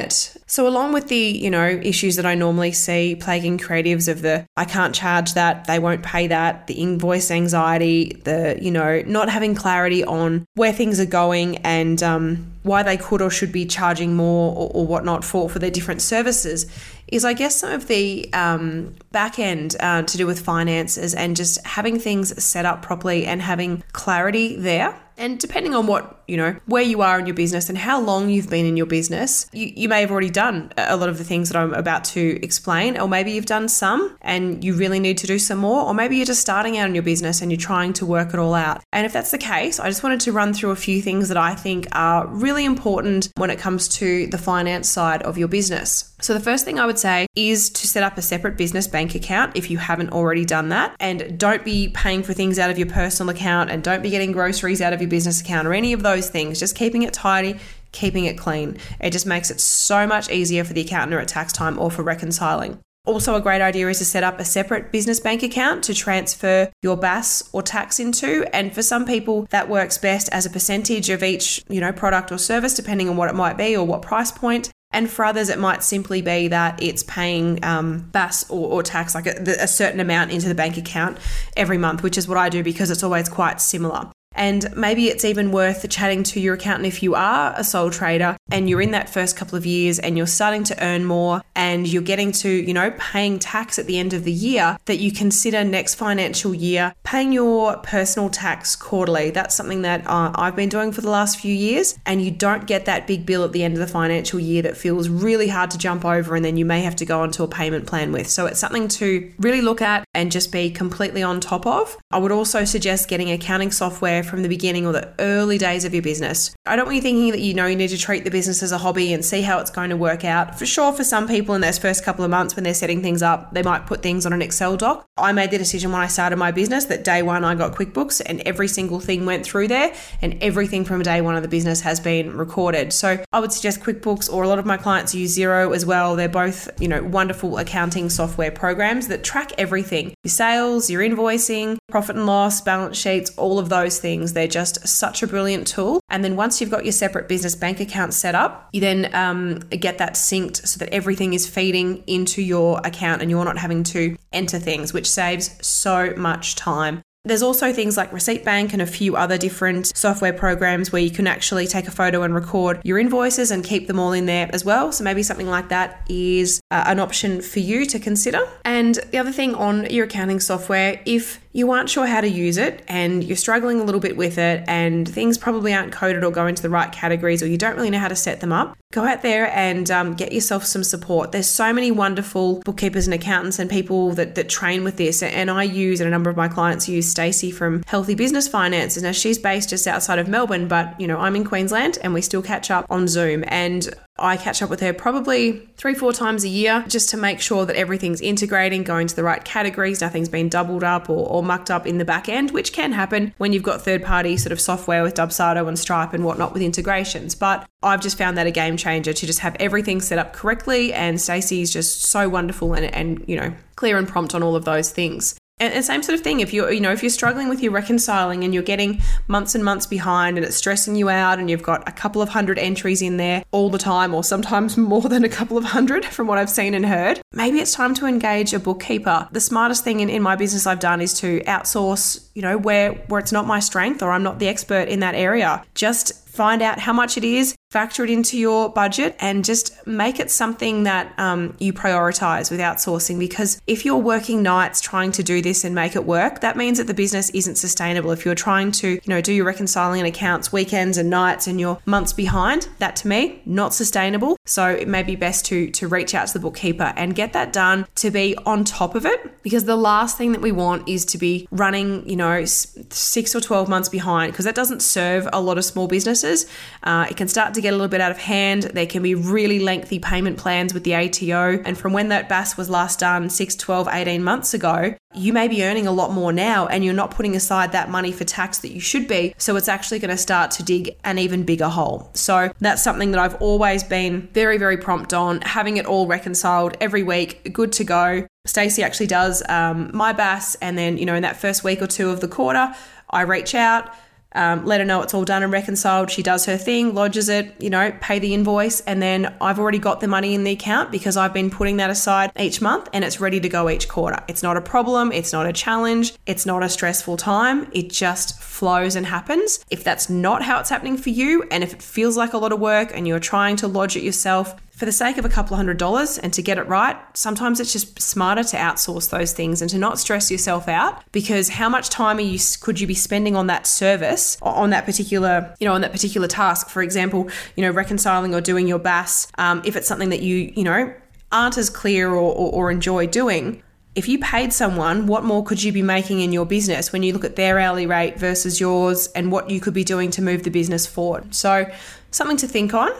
So, 0.47 0.69
along 0.69 0.93
with 0.93 1.09
the, 1.09 1.17
you 1.17 1.51
know, 1.51 1.67
issues 1.67 2.17
that 2.17 2.27
I 2.27 2.35
normally 2.35 2.73
see 2.73 3.17
plaguing 3.17 3.59
creatives 3.59 4.09
of 4.09 4.23
the 4.23 4.47
I 4.57 4.65
can't 4.65 4.95
charge 4.95 5.35
that, 5.35 5.67
they 5.67 5.79
won't 5.79 6.03
pay 6.03 6.27
that, 6.27 6.67
the 6.67 6.75
invoice 6.75 7.31
anxiety, 7.31 8.21
the, 8.25 8.59
you 8.61 8.71
know, 8.71 9.03
not 9.07 9.29
having 9.29 9.55
clarity 9.55 10.05
on 10.05 10.47
where 10.55 10.73
things 10.73 11.01
are 11.01 11.07
going 11.07 11.59
and 11.59 12.03
um, 12.03 12.53
why 12.63 12.83
they 12.83 12.97
could 12.97 13.23
or 13.23 13.31
should 13.31 13.53
be 13.53 13.67
charging 13.67 14.15
more 14.17 14.55
or, 14.55 14.71
or 14.75 14.87
whatnot 14.87 15.25
for, 15.25 15.49
for 15.49 15.59
their 15.59 15.71
different 15.71 16.03
services 16.03 16.67
is 17.15 17.25
I 17.25 17.33
guess 17.33 17.57
some 17.57 17.71
of 17.71 17.87
the 17.87 18.29
um, 18.33 18.95
back 19.13 19.39
end 19.39 19.77
uh, 19.79 20.03
to 20.03 20.17
do 20.17 20.27
with 20.27 20.41
finances 20.41 21.15
and 21.15 21.37
just 21.37 21.65
having 21.65 21.99
things 21.99 22.43
set 22.43 22.67
up 22.67 22.83
properly 22.83 23.25
and 23.25 23.41
having 23.41 23.85
clarity 23.93 24.57
there. 24.57 25.01
And 25.17 25.39
depending 25.39 25.75
on 25.75 25.87
what 25.87 26.25
you 26.27 26.37
know, 26.37 26.57
where 26.67 26.83
you 26.83 27.03
are 27.03 27.19
in 27.19 27.27
your 27.27 27.35
business 27.35 27.69
and 27.69 27.77
how 27.77 28.01
long 28.01 28.31
you've 28.31 28.49
been 28.49 28.67
in 28.67 28.77
your 28.77 28.87
business, 28.87 29.49
you, 29.53 29.73
you 29.77 29.89
may 29.89 30.01
have 30.01 30.11
already 30.11 30.31
done 30.31 30.73
a 30.77 30.97
lot 30.97 31.09
of 31.09 31.19
the 31.19 31.25
things 31.25 31.51
that 31.51 31.59
I'm 31.59 31.75
about 31.75 32.05
to 32.05 32.39
explain, 32.43 32.99
or 32.99 33.09
maybe 33.09 33.33
you've 33.33 33.47
done 33.47 33.69
some 33.69 34.17
and 34.23 34.65
you 34.65 34.75
really 34.75 35.01
need 35.01 35.19
to 35.19 35.27
do 35.27 35.39
some 35.39 35.59
more, 35.59 35.83
or 35.83 35.95
maybe 35.95 36.17
you're 36.17 36.27
just 36.27 36.41
starting 36.41 36.79
out 36.79 36.89
in 36.89 36.95
your 36.95 37.03
business 37.03 37.43
and 37.43 37.51
you're 37.51 37.61
trying 37.61 37.93
to 37.95 38.07
work 38.07 38.33
it 38.33 38.41
all 38.41 38.55
out. 38.55 38.83
And 38.93 39.05
if 39.05 39.13
that's 39.13 39.31
the 39.31 39.39
case, 39.39 39.79
I 39.79 39.89
just 39.89 40.03
wanted 40.03 40.21
to 40.21 40.33
run 40.33 40.55
through 40.55 40.71
a 40.71 40.77
few 40.77 41.03
things 41.03 41.29
that 41.29 41.37
I 41.37 41.55
think 41.55 41.87
are 41.93 42.27
really 42.27 42.65
important 42.65 43.31
when 43.37 43.51
it 43.51 43.59
comes 43.59 43.89
to 43.89 44.27
the 44.29 44.39
finance 44.39 44.89
side 44.89 45.23
of 45.23 45.37
your 45.37 45.49
business. 45.49 46.14
So, 46.25 46.33
the 46.33 46.41
first 46.41 46.65
thing 46.65 46.81
I 46.81 46.87
would 46.87 46.99
say 46.99 47.27
is 47.37 47.69
to 47.69 47.87
set 47.87 48.03
up 48.03 48.17
a 48.17 48.23
separate 48.23 48.57
business 48.57 48.89
bank 48.89 49.15
account 49.15 49.59
if 49.59 49.71
you 49.71 49.77
haven't 49.77 50.09
already 50.09 50.47
done 50.47 50.71
that. 50.71 50.97
And 50.99 51.39
don't 51.39 51.63
be 51.67 51.89
paying 51.89 52.23
for 52.23 52.33
things 52.33 52.59
out 52.59 52.71
of 52.71 52.79
your 52.79 52.87
personal 52.89 53.29
account 53.29 53.69
and 53.69 53.85
don't 53.85 54.03
be 54.03 54.09
getting 54.09 54.33
groceries 54.33 54.81
out 54.81 54.95
of 54.95 55.03
your 55.03 55.11
business 55.11 55.43
account 55.43 55.69
or 55.69 55.75
any 55.75 55.93
of 55.93 56.03
those 56.03 56.31
things, 56.31 56.59
just 56.59 56.77
keeping 56.77 57.03
it 57.03 57.13
tidy, 57.13 57.59
keeping 57.93 58.25
it 58.25 58.39
clean. 58.39 58.79
It 59.03 59.11
just 59.11 59.27
makes 59.27 59.51
it 59.51 59.61
so 59.61 60.07
much 60.07 60.31
easier 60.31 60.65
for 60.65 60.73
the 60.73 60.81
accountant 60.81 61.21
at 61.21 61.29
tax 61.29 61.53
time 61.53 61.79
or 61.79 61.91
for 61.91 62.03
reconciling. 62.03 62.79
Also, 63.05 63.35
a 63.35 63.41
great 63.43 63.61
idea 63.61 63.87
is 63.91 63.99
to 63.99 64.07
set 64.07 64.25
up 64.25 64.41
a 64.41 64.47
separate 64.47 64.91
business 64.91 65.21
bank 65.21 65.43
account 65.43 65.85
to 65.85 65.93
transfer 65.93 66.73
your 66.81 66.97
BAS 66.97 67.51
or 67.53 67.63
tax 67.63 68.01
into. 68.01 68.49
And 68.57 68.75
for 68.75 68.83
some 68.83 69.05
people, 69.05 69.47
that 69.51 69.69
works 69.69 69.99
best 69.99 70.31
as 70.33 70.47
a 70.47 70.51
percentage 70.51 71.11
of 71.11 71.23
each, 71.23 71.63
you 71.69 71.83
know, 71.83 71.93
product 71.93 72.33
or 72.33 72.39
service, 72.39 72.73
depending 72.73 73.11
on 73.11 73.19
what 73.19 73.29
it 73.29 73.35
might 73.35 73.59
be 73.59 73.77
or 73.77 73.85
what 73.87 74.01
price 74.01 74.33
point. 74.33 74.71
And 74.95 75.11
for 75.11 75.25
others, 75.25 75.49
it 75.49 75.59
might 75.59 75.83
simply 75.83 76.23
be 76.23 76.47
that 76.49 76.81
it's 76.81 77.03
paying 77.03 77.63
um, 77.65 78.09
BAS 78.13 78.49
or, 78.49 78.71
or 78.71 78.83
tax, 78.85 79.13
like 79.13 79.27
a, 79.27 79.43
a 79.61 79.67
certain 79.67 79.99
amount 79.99 80.31
into 80.31 80.47
the 80.47 80.55
bank 80.55 80.77
account 80.77 81.19
every 81.57 81.79
month, 81.79 82.05
which 82.05 82.17
is 82.17 82.29
what 82.29 82.39
I 82.39 82.49
do 82.49 82.63
because 82.63 82.93
it's 82.93 83.03
always 83.03 83.29
quite 83.29 83.61
similar. 83.61 84.14
And 84.35 84.75
maybe 84.77 85.09
it's 85.09 85.25
even 85.25 85.53
worth 85.53 85.89
chatting 85.89 86.23
to 86.25 86.41
your 86.41 86.55
accountant 86.55 86.87
if 86.87 87.03
you 87.03 87.15
are 87.15 87.55
a 87.57 87.65
sole 87.65 87.91
trader 87.91 88.37
and 88.51 88.69
you're 88.69 88.83
in 88.83 88.91
that 88.91 89.09
first 89.09 89.37
couple 89.37 89.57
of 89.57 89.65
years 89.65 89.99
and 89.99 90.17
you're 90.17 90.27
starting 90.27 90.65
to 90.65 90.85
earn 90.85 91.05
more 91.05 91.43
and 91.55 91.87
you're 91.87 92.03
getting 92.03 92.33
to, 92.33 92.49
you 92.49 92.75
know, 92.75 92.93
paying 92.99 93.39
tax 93.39 93.79
at 93.79 93.87
the 93.87 93.99
end 93.99 94.13
of 94.13 94.25
the 94.25 94.33
year, 94.33 94.77
that 94.87 94.97
you 94.97 95.13
consider 95.13 95.65
next 95.65 95.95
financial 95.95 96.55
year 96.55 96.95
paying 97.05 97.33
your 97.33 97.77
personal 97.79 98.29
tax 98.29 98.75
quarterly. 98.75 99.31
That's 99.31 99.55
something 99.55 99.83
that 99.83 100.07
uh, 100.07 100.33
I've 100.35 100.57
been 100.57 100.69
doing 100.69 100.91
for 100.91 101.01
the 101.01 101.11
last 101.11 101.39
few 101.39 101.55
years. 101.55 101.97
And 102.07 102.23
you 102.23 102.31
don't 102.31 102.67
get 102.67 102.87
that 102.87 103.07
big 103.07 103.25
bill 103.25 103.45
at 103.45 103.53
the 103.53 103.63
end 103.63 103.75
of 103.75 103.81
the 103.81 103.87
financial 103.87 104.41
year 104.41 104.63
that 104.63 104.77
feels 104.77 105.09
really 105.09 105.49
hard 105.49 105.71
to 105.71 105.79
jump 105.79 106.05
over 106.05 106.35
and 106.35 106.45
then 106.45 106.57
you 106.57 106.65
may 106.65 106.83
have 106.83 106.97
to 106.97 107.07
go 107.07 107.21
onto 107.21 107.43
a 107.45 107.49
payment 107.49 107.87
plan 107.87 108.11
with. 108.11 108.29
So 108.29 108.47
it's 108.47 108.59
something 108.59 108.89
to 108.89 109.33
really 109.39 109.61
look 109.61 109.81
at 109.81 110.05
and 110.15 110.33
just 110.33 110.51
be 110.51 110.71
completely 110.71 111.23
on 111.23 111.41
top 111.41 111.67
of. 111.67 111.97
I 112.11 112.19
would 112.19 112.33
also 112.33 112.65
suggest 112.65 113.09
getting 113.09 113.31
accounting 113.31 113.71
software 113.71 114.24
from 114.25 114.43
the 114.43 114.49
beginning 114.49 114.87
or 114.87 114.93
the 114.93 115.13
early 115.19 115.59
days 115.59 115.85
of 115.85 115.95
your 115.95 116.03
business. 116.03 116.55
I 116.67 116.77
don't 116.77 116.87
want 116.87 116.97
you 116.97 117.03
thinking 117.03 117.31
that 117.31 117.41
you 117.41 117.55
know 117.55 117.67
you 117.67 117.77
need 117.77 117.89
to 117.89 117.99
treat 117.99 118.25
the 118.25 118.31
business 118.31 118.63
as 118.63 118.73
a 118.73 118.79
hobby 118.79 119.13
and 119.13 119.25
see 119.25 119.43
how 119.43 119.59
it's 119.59 119.71
going 119.71 119.91
to 119.91 119.97
work 119.97 120.25
out. 120.25 120.59
For 120.59 120.67
sure, 120.67 120.93
for 120.93 121.05
some 121.05 121.29
people 121.29 121.55
in 121.55 121.61
those 121.61 121.79
first 121.79 122.05
couple 122.05 122.25
of 122.25 122.31
months 122.31 122.57
when 122.57 122.65
they're 122.65 122.75
setting 122.75 123.03
things 123.03 123.23
up, 123.23 123.53
they 123.53 123.63
might 123.63 123.87
put 123.87 124.03
things 124.03 124.27
on 124.27 124.33
an 124.33 124.43
Excel 124.43 124.77
doc. 124.77 125.07
I 125.17 125.33
made 125.33 125.51
the 125.51 125.59
decision 125.59 125.93
when 125.93 126.01
I 126.01 126.07
started 126.07 126.37
my 126.37 126.51
business 126.51 126.87
that 126.87 127.05
day 127.05 127.23
one 127.23 127.45
I 127.45 127.55
got 127.55 127.75
QuickBooks 127.75 128.23
and 128.25 128.41
every 128.43 128.69
single 128.69 129.01
thing 129.01 129.27
went 129.27 129.45
through 129.45 129.69
there 129.69 129.95
and 130.23 130.37
everything 130.43 130.85
from 130.85 131.03
day 131.03 131.21
one 131.21 131.37
of 131.37 131.43
the 131.43 131.49
business 131.49 131.81
has 131.83 132.01
been 132.01 132.37
recorded. 132.37 132.93
So 132.93 133.23
I 133.33 133.41
would 133.41 133.53
suggest 133.53 133.81
QuickBooks 133.81 134.33
or 134.33 134.43
a 134.43 134.49
lot 134.49 134.59
of 134.59 134.67
my 134.67 134.77
clients 134.77 135.15
use 135.15 135.37
Xero 135.37 135.75
as 135.75 135.85
well. 135.85 136.17
They're 136.17 136.29
both, 136.29 136.71
you 136.81 136.89
know, 136.89 137.03
wonderful 137.03 137.59
accounting 137.59 138.11
software 138.11 138.51
programs 138.51 139.09
that 139.09 139.23
track 139.23 139.53
everything 139.59 140.15
your 140.25 140.31
sales, 140.31 140.89
your 140.89 141.03
invoicing, 141.03 141.77
profit 141.89 142.17
and 142.17 142.27
loss, 142.27 142.61
balance 142.61 142.97
sheets, 142.97 143.31
all 143.37 143.59
of 143.59 143.69
those 143.69 143.99
things 143.99 144.14
things. 144.15 144.33
They're 144.33 144.47
just 144.47 144.87
such 144.87 145.23
a 145.23 145.27
brilliant 145.27 145.67
tool. 145.67 146.01
And 146.09 146.23
then 146.25 146.37
once 146.37 146.61
you've 146.61 146.71
got 146.71 146.85
your 146.85 146.93
separate 146.93 147.29
business 147.29 147.55
bank 147.55 147.81
account 147.81 148.15
set 148.15 148.35
up, 148.35 148.69
you 148.73 148.81
then 148.81 149.15
um, 149.15 149.59
get 149.71 149.99
that 149.99 150.15
synced 150.15 150.67
so 150.67 150.79
that 150.79 150.93
everything 150.93 151.35
is 151.35 151.49
feeding 151.49 152.05
into 152.07 152.43
your 152.43 152.81
account 152.85 153.23
and 153.23 153.31
you're 153.31 153.45
not 153.45 153.59
having 153.59 153.83
to 153.85 154.17
enter 154.33 154.59
things, 154.59 154.93
which 154.93 155.11
saves 155.11 155.51
so 155.67 156.15
much 156.17 156.55
time. 156.55 157.03
There's 157.27 157.43
also 157.43 157.73
things 157.73 157.97
like 157.97 158.13
Receipt 158.13 158.45
Bank 158.45 158.75
and 158.75 158.83
a 158.83 158.87
few 158.87 159.17
other 159.17 159.39
different 159.39 159.97
software 159.97 160.35
programs 160.35 160.93
where 160.93 161.01
you 161.01 161.11
can 161.11 161.27
actually 161.27 161.67
take 161.67 161.89
a 161.89 161.91
photo 161.91 162.23
and 162.23 162.35
record 162.35 162.83
your 162.85 162.99
invoices 162.99 163.51
and 163.51 163.65
keep 163.65 163.87
them 163.87 163.99
all 163.99 164.13
in 164.13 164.27
there 164.27 164.51
as 164.53 164.63
well. 164.63 164.93
So 164.93 165.05
maybe 165.05 165.23
something 165.23 165.49
like 165.49 165.71
that 165.71 166.05
is 166.11 166.61
uh, 166.71 166.85
an 166.87 167.01
option 167.01 167.41
for 167.41 167.61
you 167.61 167.87
to 167.87 167.99
consider. 167.99 168.41
And 168.67 168.97
the 169.11 169.17
other 169.17 169.33
thing 169.33 169.55
on 169.55 169.89
your 169.89 170.05
accounting 170.05 170.39
software, 170.39 171.01
if 171.07 171.41
you 171.55 171.71
aren't 171.71 171.89
sure 171.89 172.05
how 172.05 172.21
to 172.21 172.29
use 172.29 172.59
it 172.59 172.83
and 172.89 173.23
you're 173.23 173.37
struggling 173.37 173.81
a 173.81 173.85
little 173.85 174.01
bit 174.01 174.17
with 174.17 174.39
it 174.39 174.65
and 174.67 175.09
things 175.09 175.39
probably 175.39 175.73
aren't 175.73 175.93
coded 175.93 176.25
or 176.25 176.33
go 176.33 176.49
into 176.49 176.61
the 176.61 176.69
right 176.69 176.91
categories 176.91 177.45
or 177.45 177.47
you 177.47 177.57
don't 177.57 177.77
really 177.77 177.91
know 177.91 177.99
how 178.01 178.09
to 178.09 178.17
set 178.17 178.41
them 178.41 178.53
up, 178.53 178.77
go 178.93 179.05
out 179.05 179.23
there 179.23 179.47
and 179.57 179.89
um, 179.89 180.15
get 180.15 180.33
yourself 180.33 180.65
some 180.65 180.83
support. 180.83 181.31
There's 181.31 181.49
so 181.49 181.73
many 181.73 181.93
wonderful 181.93 182.61
bookkeepers 182.65 183.07
and 183.07 183.15
accountants 183.15 183.61
and 183.61 183.71
people 183.71 184.11
that, 184.15 184.35
that 184.35 184.49
train 184.49 184.83
with 184.83 184.97
this. 184.97 185.23
And 185.23 185.49
I 185.49 185.63
use, 185.63 186.01
and 186.01 186.09
a 186.09 186.11
number 186.11 186.29
of 186.29 186.37
my 186.37 186.49
clients 186.49 186.89
use 186.89 187.09
Stacey 187.09 187.53
from 187.53 187.85
Healthy 187.87 188.17
Business 188.17 188.49
Finances. 188.49 189.05
Now 189.05 189.13
she's 189.13 189.39
based 189.39 189.71
just 189.71 189.87
outside 189.87 190.19
of 190.19 190.27
Melbourne, 190.27 190.67
but 190.67 191.01
you 191.01 191.07
know, 191.07 191.19
I'm 191.19 191.37
in 191.37 191.45
Queensland 191.45 191.99
and 192.03 192.13
we 192.13 192.21
still 192.21 192.43
catch 192.43 192.73
up 192.73 192.85
on 192.91 193.07
Zoom. 193.07 193.45
And 193.47 193.95
I 194.17 194.37
catch 194.37 194.63
up 194.63 194.71
with 194.71 194.79
her 194.79 194.93
probably 194.93 195.69
three, 195.77 195.95
four 195.95 196.13
times 196.13 196.45
a 196.45 196.49
year 196.49 196.85
just 196.87 197.09
to 197.11 197.17
make 197.17 197.41
sure 197.41 197.67
that 197.67 197.75
everything's 197.75 198.21
integrating, 198.21 198.85
going 198.85 199.09
to 199.09 199.17
the 199.17 199.25
right 199.25 199.45
categories, 199.45 200.01
nothing's 200.01 200.29
been 200.29 200.49
doubled 200.49 200.85
up 200.85 201.11
or, 201.11 201.29
or 201.29 201.43
mucked 201.43 201.69
up 201.69 201.85
in 201.85 201.99
the 201.99 202.05
back 202.05 202.29
end, 202.29 202.53
which 202.53 202.73
can 202.73 202.93
happen 202.93 203.35
when 203.39 203.53
you've 203.53 203.65
got 203.65 203.83
third 203.83 204.05
party 204.05 204.37
sort 204.37 204.53
of 204.53 204.61
software 204.61 205.03
with 205.03 205.15
Dubsado 205.15 205.67
and 205.67 205.77
Stripe 205.77 206.13
and 206.13 206.25
whatnot 206.25 206.53
with 206.53 206.63
integrations. 206.63 207.35
But 207.35 207.67
I've 207.83 208.01
just 208.01 208.17
found 208.17 208.39
that 208.39 208.47
a 208.47 208.53
game 208.53 208.77
changer 208.77 209.13
to 209.13 209.27
just 209.27 209.41
have 209.41 209.57
everything 209.59 210.01
set 210.01 210.21
up 210.21 210.33
correctly. 210.33 210.93
And 210.93 211.21
Stacey 211.21 211.61
is 211.61 211.73
just 211.73 212.03
so 212.03 212.29
wonderful 212.29 212.73
and, 212.75 212.87
and, 212.95 213.25
you 213.27 213.37
know, 213.37 213.53
clear 213.75 213.99
and 213.99 214.07
prompt 214.07 214.33
on 214.33 214.45
all 214.45 214.55
of 214.55 214.65
those 214.65 214.91
things. 214.91 215.35
And, 215.59 215.85
same 215.85 216.03
sort 216.03 216.19
of 216.19 216.25
thing. 216.25 216.41
If 216.41 216.53
you're, 216.53 216.73
you 216.73 216.81
know, 216.81 216.91
if 216.91 217.03
you're 217.03 217.11
struggling 217.11 217.49
with 217.49 217.63
your 217.63 217.71
reconciling 217.71 218.43
and 218.43 218.53
you're 218.53 218.63
getting 218.63 219.01
months 219.29 219.55
and 219.55 219.65
months 219.65 219.87
behind 219.87 220.37
and 220.37 220.45
it's 220.45 220.57
stressing 220.57 220.97
you 220.97 221.09
out 221.09 221.39
and 221.39 221.49
you've 221.49 221.63
got 221.63 221.87
a 221.89 221.93
couple 221.93 222.21
of 222.23 222.31
hundred 222.31 222.59
entries 222.59 223.01
in 223.01 223.19
there 223.19 223.45
all 223.53 223.71
the 223.71 223.79
time 223.79 224.15
or 224.15 224.25
sometimes 224.25 224.77
more 224.95 225.03
than 225.03 225.25
a 225.25 225.29
couple 225.29 225.57
of 225.57 225.65
hundred 225.65 226.05
from 226.05 226.27
what 226.27 226.39
I've 226.39 226.51
seen 226.51 226.75
and 226.75 226.85
heard, 226.85 227.21
maybe 227.33 227.61
it's 227.61 227.73
time 227.73 227.95
to 227.95 228.07
engage 228.07 228.53
a 228.53 228.59
bookkeeper. 228.59 229.29
The 229.31 229.41
smartest 229.41 229.85
thing 229.85 230.01
in, 230.01 230.11
in 230.11 230.23
my 230.23 230.35
business 230.35 230.67
I've 230.67 230.81
done 230.81 231.01
is 231.01 231.15
to 231.21 231.41
outsource, 231.41 232.29
you 232.35 232.43
know, 232.43 232.59
where, 232.59 232.93
where 233.09 233.21
it's 233.21 233.33
not 233.33 233.47
my 233.47 233.61
strength 233.61 234.03
or 234.03 234.11
I'm 234.11 234.23
not 234.23 234.41
the 234.41 234.49
expert 234.49 234.89
in 234.89 235.01
that 235.01 235.15
area. 235.15 235.65
Just 235.75 236.25
find 236.29 236.63
out 236.63 236.81
how 236.81 236.93
much 236.93 237.17
it 237.17 237.25
is, 237.25 237.55
factor 237.75 238.05
it 238.05 238.11
into 238.11 238.39
your 238.39 238.69
budget, 238.69 239.17
and 239.19 239.45
just 239.45 239.85
make 239.85 240.21
it 240.21 240.31
something 240.31 240.85
that 240.85 241.13
um, 241.19 241.57
you 241.59 241.73
prioritize 241.73 242.49
with 242.53 242.61
outsourcing. 242.61 243.19
Because 243.19 243.61
if 243.67 243.85
you're 243.85 244.05
working 244.15 244.39
nights 244.43 244.81
trying 244.81 245.11
to 245.19 245.23
do 245.25 245.43
this 245.43 245.65
and 245.65 245.75
make 245.75 245.97
it 245.97 246.05
work, 246.05 246.41
that 246.41 246.57
means 246.57 246.79
that 246.79 246.87
the 246.87 246.95
business 246.95 247.31
isn't 247.31 247.57
sustainable. 247.57 248.13
If 248.13 248.25
you're 248.25 248.37
trying 248.49 248.71
to, 248.83 248.89
you 248.89 249.09
know, 249.09 249.21
do 249.21 249.33
your 249.33 249.45
reconciling 249.45 250.01
and 250.03 250.09
accounts 250.15 250.53
weekends 250.53 250.97
and 250.99 251.11
nights 251.11 251.49
and 251.49 251.59
you're 251.59 251.79
months 251.85 252.13
behind, 252.13 252.69
that 252.79 252.95
to 253.01 253.09
me 253.09 253.43
not 253.45 253.75
sustainable. 253.75 254.37
So 254.47 254.69
it 254.69 254.87
may 254.87 255.03
be 255.03 255.17
best 255.17 255.45
to 255.47 255.57
to 255.79 255.89
reach 255.89 256.15
out 256.15 256.29
to 256.29 256.35
the 256.35 256.45
bookkeeper 256.47 256.93
and 256.97 257.09
get 257.17 257.33
that 257.33 257.53
done 257.53 257.87
to 257.97 258.13
be 258.13 258.37
on 258.47 258.63
top 258.63 258.95
of 258.95 259.05
it. 259.05 259.43
Because 259.43 259.65
the 259.65 259.77
last 259.77 260.17
thing 260.17 260.31
that 260.31 260.41
we 260.41 260.53
want 260.53 260.89
is 260.89 261.05
to 261.07 261.19
be 261.19 261.49
running, 261.51 262.09
you 262.09 262.17
know, 262.23 262.45
six 262.45 263.35
or 263.35 263.41
twelve 263.41 263.69
months 263.69 263.89
behind 263.89 264.33
because 264.33 264.45
that 264.45 264.55
doesn't 264.55 264.81
serve 264.81 265.29
a 265.33 265.41
lot 265.41 265.59
of 265.59 265.65
small 265.65 265.89
businesses 265.89 266.05
businesses. 266.05 266.47
Uh, 266.83 267.07
it 267.11 267.17
can 267.17 267.29
start 267.29 267.55
to 267.55 267.61
get 267.65 267.73
a 267.73 267.77
little 267.77 267.89
bit 267.89 268.01
out 268.01 268.13
of 268.13 268.19
hand. 268.19 268.65
There 268.65 268.87
can 268.87 269.03
be 269.03 269.15
really 269.15 269.59
lengthy 269.59 269.99
payment 269.99 270.39
plans 270.39 270.73
with 270.73 270.85
the 270.85 270.95
ATO. 270.95 271.63
And 271.65 271.77
from 271.77 271.93
when 271.93 272.09
that 272.09 272.29
BAS 272.29 272.57
was 272.57 272.71
last 272.71 273.01
done, 273.01 273.29
6, 273.29 273.57
12, 273.57 273.89
18 273.91 274.23
months 274.23 274.55
ago, 274.55 274.95
you 275.15 275.33
may 275.33 275.49
be 275.49 275.65
earning 275.65 275.87
a 275.87 275.93
lot 275.93 276.13
more 276.13 276.33
now 276.33 276.67
and 276.67 276.85
you're 276.85 276.95
not 276.95 277.11
putting 277.11 277.35
aside 277.35 277.73
that 277.73 277.89
money 277.89 278.13
for 278.13 278.25
tax 278.25 278.59
that 278.59 278.73
you 278.73 278.81
should 278.81 279.09
be. 279.09 279.35
So 279.39 279.57
it's 279.57 279.69
actually 279.69 279.99
going 279.99 280.11
to 280.11 280.17
start 280.17 280.51
to 280.53 280.63
dig 280.63 280.91
an 281.05 281.19
even 281.19 281.45
bigger 281.45 281.69
hole. 281.69 282.11
So 282.15 282.53
that's 282.61 282.85
something 282.85 283.11
that 283.13 283.21
I've 283.21 283.41
always 283.41 283.83
been 283.83 284.29
very, 284.33 284.59
very 284.59 284.77
prompt 284.77 285.15
on, 285.15 285.41
having 285.41 285.79
it 285.79 285.87
all 285.87 286.07
reconciled 286.07 286.77
every 286.81 287.03
week, 287.03 287.53
good 287.53 287.73
to 287.73 287.85
go. 287.85 288.27
Stacey 288.47 288.83
actually 288.83 289.07
does 289.07 289.43
um, 289.49 289.91
my 289.95 290.13
BAS, 290.13 290.55
and 290.57 290.77
then, 290.77 290.99
you 290.99 291.07
know, 291.07 291.15
in 291.15 291.23
that 291.23 291.39
first 291.39 291.65
week 291.65 291.81
or 291.81 291.87
two 291.87 292.11
of 292.11 292.21
the 292.21 292.29
quarter, 292.29 292.75
I 293.09 293.23
reach 293.23 293.55
out 293.55 293.95
um, 294.35 294.65
let 294.65 294.81
her 294.81 294.87
know 294.87 295.03
it's 295.03 295.15
all 295.15 295.25
done 295.25 295.43
and 295.43 295.53
reconciled. 295.53 296.11
She 296.11 296.23
does 296.23 296.47
her 296.47 296.57
thing, 296.57 296.95
lodges 296.95 297.29
it, 297.29 297.55
you 297.61 297.71
know, 297.71 297.93
pay 298.01 298.19
the 298.19 298.35
invoice, 298.35 298.81
and 298.81 299.01
then 299.01 299.35
I've 299.41 299.59
already 299.59 299.79
got 299.79 300.01
the 300.01 300.09
money 300.09 300.35
in 300.35 300.45
the 300.45 300.53
account 300.53 300.91
because 300.91 301.17
I've 301.17 301.33
been 301.33 301.51
putting 301.51 301.77
that 301.79 301.91
aside 301.91 302.33
each 302.39 302.61
month 302.61 302.89
and 302.93 303.05
it's 303.05 303.21
ready 303.21 303.41
to 303.41 303.49
go 303.49 303.71
each 303.71 303.89
quarter. 303.89 304.23
It's 304.29 304.43
not 304.43 304.57
a 304.57 304.61
problem, 304.61 305.13
it's 305.13 305.33
not 305.33 305.47
a 305.47 305.53
challenge, 305.53 306.15
it's 306.27 306.47
not 306.47 306.63
a 306.63 306.69
stressful 306.69 307.17
time. 307.17 307.69
It 307.73 307.91
just 307.91 308.41
flows 308.41 308.97
and 308.97 309.07
happens. 309.07 309.65
If 309.71 309.85
that's 309.85 310.09
not 310.09 310.43
how 310.43 310.61
it's 310.61 310.71
happening 310.71 310.97
for 310.97 311.11
you, 311.11 311.45
and 311.51 311.63
if 311.63 311.73
it 311.73 311.83
feels 311.83 312.17
like 312.17 312.33
a 312.33 312.39
lot 312.39 312.53
of 312.53 312.61
work 312.61 312.91
and 312.95 313.07
you're 313.07 313.21
trying 313.21 313.57
to 313.57 313.69
lodge 313.69 313.97
it 313.97 314.03
yourself, 314.03 314.57
for 314.75 314.87
the 314.87 314.93
sake 314.93 315.19
of 315.19 315.25
a 315.25 315.29
couple 315.29 315.55
of 315.55 315.59
hundred 315.59 315.79
dollars 315.79 316.19
and 316.19 316.33
to 316.33 316.43
get 316.43 316.59
it 316.59 316.67
right, 316.67 316.97
sometimes 317.17 317.61
it's 317.61 317.73
just 317.73 318.01
smarter 318.03 318.43
to 318.43 318.57
outsource 318.57 319.09
those 319.09 319.33
things 319.33 319.63
and 319.63 319.71
to 319.71 319.79
not 319.79 320.01
stress 320.01 320.33
yourself 320.33 320.67
out 320.67 321.01
because 321.13 321.49
how 321.49 321.69
much 321.69 321.91
time 321.91 322.19
are 322.19 322.23
you 322.23 322.41
could 322.61 322.81
you 322.81 322.87
be 322.87 322.95
spending 322.95 323.37
on 323.37 323.47
that 323.47 323.69
service 323.69 324.37
on 324.43 324.71
that 324.71 324.85
particular 324.85 325.55
you 325.61 325.69
know 325.69 325.75
on 325.75 325.81
that 325.83 325.93
particular 325.93 326.27
task? 326.27 326.69
For 326.69 326.83
example, 326.83 327.29
you 327.57 327.63
know 327.63 327.71
reconciling 327.71 328.35
or 328.35 328.41
doing 328.41 328.67
your 328.67 328.81
BAS 328.81 329.29
um, 329.39 329.63
if 329.65 329.77
it's 329.77 329.87
something 329.87 330.09
that 330.09 330.23
you 330.23 330.53
you 330.57 330.65
know 330.65 330.93
aren't 331.31 331.57
as 331.57 331.71
clear 331.71 332.11
or, 332.11 332.33
or, 332.35 332.53
or 332.53 332.71
enjoy 332.71 333.07
doing. 333.07 333.63
If 333.95 334.09
you 334.09 334.19
paid 334.19 334.53
someone, 334.53 335.07
what 335.07 335.23
more 335.23 335.45
could 335.45 335.63
you 335.63 335.71
be 335.71 335.83
making 335.83 336.21
in 336.21 336.33
your 336.33 336.47
business 336.47 336.93
when 336.93 337.05
you 337.05 337.13
look 337.13 337.25
at 337.25 337.37
their 337.37 337.61
hourly 337.61 337.87
rate 337.87 338.19
versus 338.19 338.59
yours 338.59 339.07
and 339.15 339.31
what 339.31 339.51
you 339.51 339.61
could 339.61 339.75
be 339.75 339.85
doing 339.85 340.11
to 340.13 340.23
move 340.23 340.43
the 340.43 340.51
business 340.51 340.85
forward? 340.85 341.33
So, 341.33 341.71
something 342.11 342.37
to 342.39 342.49
think 342.49 342.75
on. 342.75 342.91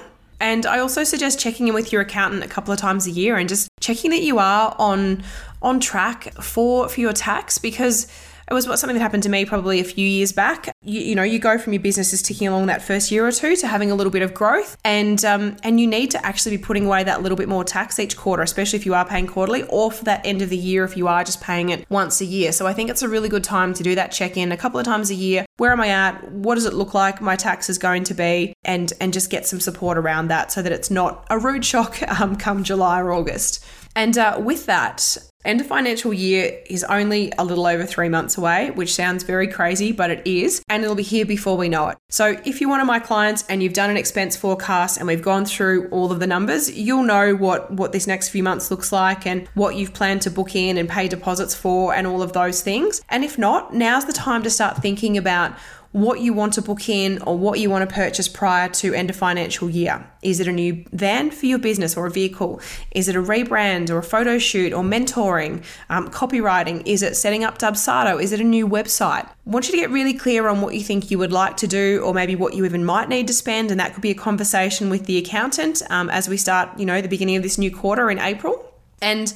And 0.45 0.67
I 0.67 0.81
also 0.81 1.05
suggest 1.05 1.41
checking 1.41 1.69
in 1.69 1.75
with 1.75 1.91
your 1.91 2.03
accountant 2.03 2.45
a 2.45 2.49
couple 2.49 2.71
of 2.71 2.79
times 2.79 3.07
a 3.07 3.11
year 3.11 3.39
and 3.39 3.49
just 3.49 3.71
checking 3.81 4.11
that 4.11 4.21
you 4.21 4.39
are 4.39 4.77
on 4.79 5.25
on 5.63 5.81
track 5.81 6.35
for 6.35 6.87
for 6.87 7.01
your 7.01 7.15
tax 7.15 7.57
because 7.57 8.07
it 8.49 8.55
was 8.55 8.69
what 8.69 8.79
something 8.79 8.97
that 8.97 9.03
happened 9.03 9.23
to 9.23 9.29
me 9.29 9.45
probably 9.45 9.81
a 9.81 9.85
few 9.85 10.07
years 10.07 10.33
back. 10.33 10.71
You, 10.83 11.01
you 11.01 11.15
know, 11.15 11.23
you 11.23 11.39
go 11.39 11.59
from 11.59 11.73
your 11.73 11.83
businesses 11.83 12.23
ticking 12.23 12.49
along 12.49 12.67
that 12.67 12.83
first 12.83 13.11
year 13.11 13.27
or 13.27 13.33
two 13.33 13.57
to 13.57 13.67
having 13.67 13.91
a 13.91 13.95
little 13.95 14.11
bit 14.11 14.23
of 14.23 14.35
growth, 14.35 14.77
and 14.85 15.25
um, 15.25 15.57
and 15.63 15.81
you 15.81 15.87
need 15.87 16.11
to 16.13 16.25
actually 16.25 16.57
be 16.57 16.63
putting 16.63 16.87
away 16.87 17.05
that 17.05 17.23
little 17.23 17.37
bit 17.37 17.49
more 17.49 17.65
tax 17.65 17.99
each 17.99 18.17
quarter, 18.17 18.43
especially 18.43 18.79
if 18.79 18.87
you 18.87 18.95
are 18.95 19.05
paying 19.05 19.27
quarterly, 19.27 19.63
or 19.65 19.91
for 19.91 20.05
that 20.05 20.25
end 20.27 20.43
of 20.43 20.51
the 20.51 20.57
year 20.57 20.85
if 20.85 20.97
you 20.97 21.09
are 21.09 21.25
just 21.25 21.41
paying 21.41 21.71
it 21.71 21.89
once 21.91 22.21
a 22.21 22.25
year. 22.25 22.53
So 22.53 22.67
I 22.67 22.73
think 22.73 22.91
it's 22.91 23.03
a 23.03 23.09
really 23.09 23.29
good 23.29 23.45
time 23.45 23.73
to 23.75 23.83
do 23.83 23.95
that 23.95 24.13
check 24.13 24.37
in 24.37 24.53
a 24.53 24.57
couple 24.57 24.79
of 24.79 24.85
times 24.85 25.11
a 25.11 25.15
year. 25.15 25.47
Where 25.57 25.73
am 25.73 25.81
I 25.81 25.89
at? 25.89 26.31
What 26.33 26.57
does 26.57 26.67
it 26.67 26.75
look 26.75 26.95
like? 26.95 27.21
My 27.21 27.37
tax 27.37 27.71
is 27.71 27.79
going 27.79 28.05
to 28.05 28.15
be, 28.15 28.55
and 28.65 28.93
and 29.01 29.13
just 29.13 29.31
get 29.31 29.47
some 29.47 29.61
support 29.61 29.97
around 29.97 30.29
that 30.29 30.53
so 30.53 30.63
that 30.63 30.73
it's 30.73 30.91
not 30.91 31.27
a 31.31 31.39
rude 31.39 31.65
shock 31.65 32.03
um, 32.21 32.37
come 32.37 32.63
July 32.65 33.01
or 33.01 33.13
August. 33.13 33.65
And 33.97 34.17
uh, 34.19 34.41
with 34.43 34.67
that, 34.67 35.17
End 35.45 35.61
of 35.61 35.67
financial 35.67 36.15
year 36.15 36.59
is 36.71 36.85
only 36.85 37.31
a 37.37 37.45
little 37.45 37.67
over 37.67 37.85
three 37.85 38.09
months 38.09 38.39
away, 38.39 38.71
which 38.71 38.95
sounds 38.95 39.25
very 39.25 39.47
crazy, 39.47 39.93
but 39.93 40.11
it 40.11 40.27
is, 40.27 40.63
and 40.71 40.83
it'll 40.83 40.97
be 40.97 41.03
here 41.03 41.27
before 41.27 41.59
we 41.59 41.69
know 41.69 41.89
it. 41.89 41.99
So, 42.09 42.41
if 42.47 42.63
you're 42.63 42.71
one 42.71 42.81
of 42.81 42.87
my 42.87 42.99
clients 42.99 43.45
and 43.51 43.63
you've 43.63 43.75
done 43.75 43.91
an 43.91 43.99
expense 43.99 44.37
forecast 44.37 44.97
and 44.97 45.07
we've 45.07 45.21
gone 45.21 45.45
through 45.45 45.89
all 45.91 46.11
of 46.11 46.19
the 46.19 46.27
numbers, 46.27 46.73
you'll 46.73 47.03
know 47.03 47.35
what 47.35 47.71
what 47.71 47.93
this 47.93 48.07
next 48.07 48.31
few 48.31 48.43
months 48.43 48.71
looks 48.71 48.91
like 48.91 49.27
and 49.27 49.47
what 49.53 49.77
you've 49.77 49.93
planned 49.93 50.23
to 50.23 50.31
book 50.31 50.57
in 50.57 50.79
and 50.79 50.89
pay 50.89 51.09
deposits 51.09 51.55
for 51.55 51.95
and 51.95 52.07
all 52.07 52.23
of 52.23 52.33
those 52.33 52.63
things. 52.63 53.03
And 53.11 53.23
if 53.23 53.37
not, 53.37 53.75
now's 53.75 54.07
the 54.07 54.15
time 54.15 54.43
to 54.45 54.51
start 54.51 54.79
thinking 54.79 55.19
about 55.19 55.55
what 55.95 56.19
you 56.19 56.33
want 56.33 56.53
to 56.53 56.61
book 56.61 56.89
in 56.89 57.23
or 57.23 57.39
what 57.39 57.61
you 57.61 57.71
want 57.71 57.89
to 57.89 57.95
purchase 57.95 58.27
prior 58.27 58.69
to 58.69 58.93
end 58.93 59.11
of 59.11 59.15
financial 59.15 59.71
year. 59.71 60.05
Is 60.23 60.41
it 60.41 60.49
a 60.49 60.53
new 60.53 60.85
van 60.91 61.31
for 61.31 61.47
your 61.47 61.61
business 61.61 61.97
or 61.97 62.05
a 62.05 62.11
vehicle? 62.11 62.61
Is 62.91 63.07
it 63.07 63.15
a 63.15 63.23
rebrand 63.23 63.91
or 63.91 63.99
a 63.99 64.03
photo 64.03 64.37
shoot 64.37 64.73
or 64.73 64.83
mentoring, 64.83 65.63
um, 65.91 66.11
copywriting? 66.11 66.83
Is 66.85 67.05
it 67.05 67.15
setting 67.15 67.45
up 67.45 67.59
Dubsado? 67.59 68.21
Is 68.21 68.33
it 68.33 68.41
a 68.41 68.45
new 68.45 68.67
website? 68.67 69.25
I 69.25 69.31
want 69.45 69.69
you 69.69 69.71
to 69.71 69.79
get 69.79 69.91
really 69.91 70.15
clear 70.15 70.49
on 70.49 70.61
what 70.63 70.75
you 70.75 70.81
think 70.81 71.13
you 71.13 71.19
would 71.19 71.31
like 71.31 71.57
to 71.59 71.69
do 71.69 72.01
or 72.05 72.13
maybe 72.13 72.35
what 72.35 72.55
you 72.55 72.65
even 72.65 72.85
might 72.85 73.09
need 73.09 73.29
to 73.29 73.33
spend. 73.33 73.71
And 73.71 73.79
that 73.79 73.95
could 73.95 74.03
be 74.03 74.11
a 74.11 74.17
conversation 74.17 74.91
with 74.91 75.07
the 75.07 75.17
accountant 75.19 75.81
um, 75.91 76.11
as 76.11 76.29
we 76.29 76.37
start, 76.37 76.77
you 76.77 76.87
know, 76.87 77.03
the 77.03 77.09
beginning 77.09 77.37
of 77.37 77.45
this 77.45 77.57
new 77.57 77.71
quarter 77.71 78.11
in 78.11 78.19
April. 78.19 78.75
And 79.01 79.33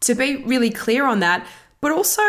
to 0.00 0.14
be 0.14 0.36
really 0.44 0.68
clear 0.68 1.06
on 1.06 1.20
that, 1.20 1.46
but 1.82 1.92
also 1.92 2.22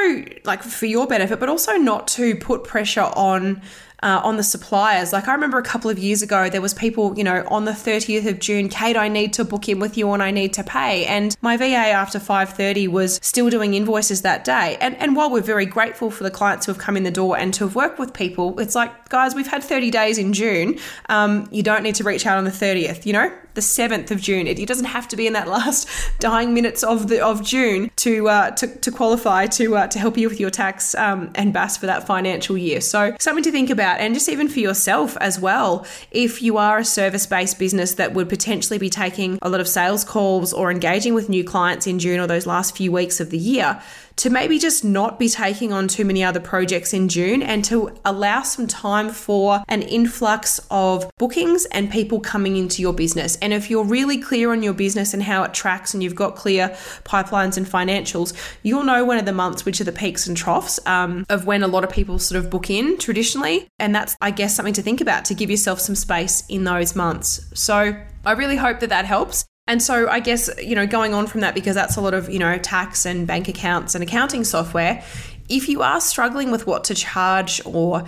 like 0.44 0.62
for 0.64 0.88
your 0.88 1.08
benefit, 1.08 1.40
but 1.40 1.48
also 1.48 1.74
not 1.74 2.08
to 2.10 2.36
put 2.36 2.66
pressure 2.66 3.10
on 3.16 3.62
uh, 4.04 4.20
on 4.24 4.36
the 4.36 4.44
suppliers. 4.44 5.14
Like 5.14 5.28
I 5.28 5.34
remember 5.34 5.58
a 5.58 5.64
couple 5.64 5.90
of 5.90 5.98
years 5.98 6.22
ago, 6.22 6.50
there 6.50 6.62
was 6.62 6.74
people, 6.74 7.18
you 7.18 7.24
know, 7.24 7.46
on 7.48 7.64
the 7.66 7.72
30th 7.72 8.28
of 8.28 8.40
June, 8.40 8.68
Kate, 8.68 8.98
I 8.98 9.08
need 9.08 9.32
to 9.34 9.46
book 9.46 9.70
in 9.70 9.80
with 9.80 9.98
you 9.98 10.12
and 10.12 10.22
I 10.22 10.30
need 10.30 10.54
to 10.54 10.64
pay. 10.64 11.06
And 11.06 11.36
my 11.42 11.56
VA 11.56 11.90
after 12.04 12.20
5:30 12.20 12.88
was 12.90 13.20
still 13.24 13.50
doing 13.50 13.74
invoices 13.74 14.22
that 14.22 14.44
day. 14.44 14.78
And 14.82 14.96
and 14.98 15.16
while 15.16 15.32
we're 15.32 15.42
very 15.42 15.66
grateful 15.66 16.12
for 16.12 16.24
the 16.24 16.32
clients 16.32 16.66
who 16.66 16.74
have 16.74 16.80
come 16.80 16.98
in 16.98 17.04
the 17.04 17.12
door 17.12 17.38
and 17.38 17.54
to 17.56 17.64
have 17.64 17.76
worked 17.76 17.98
with 17.98 18.14
people, 18.14 18.60
it's 18.60 18.76
like, 18.76 19.10
guys, 19.10 19.34
we've 19.34 19.48
had 19.48 19.64
30 19.64 19.90
days 19.90 20.18
in 20.18 20.34
June. 20.34 20.78
Um, 21.08 21.48
you 21.52 21.64
don't 21.64 21.84
need 21.84 21.96
to 21.96 22.04
reach 22.04 22.26
out 22.26 22.38
on 22.38 22.44
the 22.44 22.52
30th. 22.52 23.06
You 23.06 23.14
know, 23.14 23.32
the 23.54 23.62
7th 23.62 24.12
of 24.12 24.22
June. 24.22 24.48
It, 24.48 24.64
doesn't 24.64 24.86
have 24.86 25.10
to 25.10 25.18
be 25.18 25.28
in 25.28 25.34
that 25.34 25.48
last 25.58 25.88
dying 26.20 26.54
minutes 26.54 26.84
of 26.84 27.10
the 27.10 27.24
of 27.24 27.44
June 27.44 27.92
to 27.98 28.30
uh, 28.30 28.52
to, 28.52 28.68
to 28.68 28.92
qualify 28.92 29.46
to 29.48 29.76
uh, 29.76 29.88
to 29.88 30.00
help 30.00 30.18
you 30.18 30.30
with 30.30 30.40
your 30.40 30.50
tax 30.50 30.96
um, 30.96 31.32
and 31.36 31.54
BAS 31.54 31.78
for 31.78 31.86
that 31.86 32.08
financial 32.08 32.58
year. 32.58 32.82
So 32.82 33.16
something 33.20 33.44
to 33.44 33.52
think 33.52 33.70
about, 33.70 33.93
and 34.00 34.14
just 34.14 34.30
even 34.30 34.48
for 34.48 34.60
yourself 34.60 35.18
as 35.18 35.40
well. 35.40 35.86
If 36.12 36.42
you 36.42 36.58
are 36.58 36.80
a 36.80 36.86
service 36.86 37.26
based 37.26 37.60
business 37.60 37.96
that 37.96 38.14
would 38.14 38.30
potentially 38.30 38.78
be 38.78 38.90
taking 38.90 39.40
a 39.42 39.50
lot 39.50 39.62
of 39.62 39.68
sales 39.68 40.04
calls 40.04 40.54
or 40.54 40.72
engaging 40.72 41.14
with 41.14 41.30
new 41.30 41.44
clients 41.44 41.88
in 41.88 42.00
June 42.00 42.20
or 42.20 42.28
those 42.28 42.46
last 42.46 42.76
few 42.76 42.92
weeks 42.92 43.20
of 43.20 43.30
the 43.30 43.38
year, 43.38 43.82
to 44.18 44.30
maybe 44.30 44.60
just 44.60 44.84
not 44.84 45.20
be 45.20 45.30
taking 45.30 45.74
on 45.74 45.88
too 45.88 46.06
many 46.06 46.24
other 46.24 46.40
projects 46.40 46.94
in 46.94 47.10
June 47.10 47.42
and 47.42 47.64
to 47.66 47.92
allow 48.06 48.42
some 48.42 48.68
time 48.68 49.10
for 49.10 49.64
an 49.68 49.82
influx 49.82 50.60
of 50.70 51.10
bookings 51.18 51.66
and 51.66 51.92
people 51.92 52.20
coming 52.20 52.58
into 52.58 52.82
your 52.82 52.94
business. 52.94 53.38
And 53.42 53.54
if 53.54 53.70
you're 53.70 53.84
really 53.84 54.18
clear 54.18 54.52
on 54.52 54.64
your 54.64 54.74
business 54.74 55.14
and 55.14 55.24
how 55.24 55.44
it 55.44 55.54
tracks 55.54 55.94
and 55.94 56.04
you've 56.04 56.16
got 56.16 56.36
clear 56.36 56.70
pipelines 57.04 57.58
and 57.58 57.66
financials, 57.66 58.34
you'll 58.64 58.84
know 58.84 59.06
when 59.06 59.18
are 59.18 59.24
the 59.24 59.34
months 59.34 59.66
which 59.66 59.82
are 59.82 59.86
the 59.86 59.92
peaks 59.92 60.28
and 60.28 60.38
troughs 60.38 60.80
um, 60.86 61.26
of 61.30 61.46
when 61.46 61.64
a 61.64 61.68
lot 61.68 61.84
of 61.84 61.90
people 61.90 62.20
sort 62.20 62.44
of 62.44 62.50
book 62.50 62.70
in 62.70 62.98
traditionally. 62.98 63.68
And 63.80 63.94
that's, 63.94 64.16
I 64.22 64.32
guess, 64.32 64.56
something 64.56 64.74
to 64.74 64.82
think 64.82 65.02
about 65.02 65.26
to 65.26 65.34
give 65.34 65.50
yourself 65.50 65.80
some 65.80 65.96
space 65.96 66.44
in 66.48 66.64
those 66.64 66.96
months. 66.96 67.50
So 67.54 67.96
I 68.26 68.32
really 68.34 68.56
hope 68.56 68.80
that 68.80 68.90
that 68.90 69.06
helps. 69.06 69.46
And 69.66 69.82
so 69.82 70.10
I 70.10 70.20
guess, 70.20 70.50
you 70.62 70.76
know, 70.76 70.86
going 70.86 71.14
on 71.14 71.26
from 71.28 71.42
that, 71.42 71.56
because 71.56 71.76
that's 71.76 71.96
a 71.96 72.02
lot 72.02 72.14
of, 72.14 72.30
you 72.30 72.40
know, 72.40 72.58
tax 72.58 73.06
and 73.06 73.26
bank 73.26 73.48
accounts 73.48 73.96
and 73.96 74.04
accounting 74.04 74.44
software, 74.44 75.04
if 75.50 75.70
you 75.70 75.82
are 75.82 76.02
struggling 76.02 76.52
with 76.52 76.68
what 76.68 76.84
to 76.86 76.96
charge 76.96 77.62
or 77.66 78.06